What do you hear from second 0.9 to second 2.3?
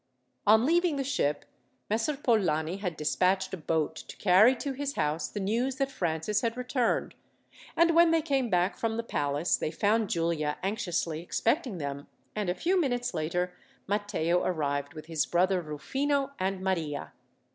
the ship, Messer